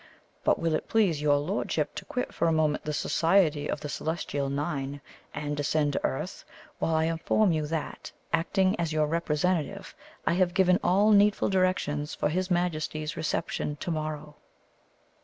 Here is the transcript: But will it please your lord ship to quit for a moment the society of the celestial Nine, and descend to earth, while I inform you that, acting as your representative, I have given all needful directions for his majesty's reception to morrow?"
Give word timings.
But 0.43 0.57
will 0.57 0.73
it 0.73 0.87
please 0.89 1.21
your 1.21 1.35
lord 1.37 1.71
ship 1.71 1.93
to 1.93 2.05
quit 2.05 2.33
for 2.33 2.47
a 2.47 2.51
moment 2.51 2.85
the 2.85 2.91
society 2.91 3.67
of 3.69 3.81
the 3.81 3.87
celestial 3.87 4.49
Nine, 4.49 4.99
and 5.31 5.55
descend 5.55 5.93
to 5.93 6.03
earth, 6.03 6.43
while 6.79 6.95
I 6.95 7.03
inform 7.03 7.51
you 7.51 7.67
that, 7.67 8.11
acting 8.33 8.75
as 8.79 8.91
your 8.91 9.05
representative, 9.05 9.93
I 10.25 10.33
have 10.33 10.55
given 10.55 10.79
all 10.83 11.11
needful 11.11 11.49
directions 11.49 12.15
for 12.15 12.29
his 12.29 12.49
majesty's 12.49 13.15
reception 13.15 13.75
to 13.75 13.91
morrow?" 13.91 14.37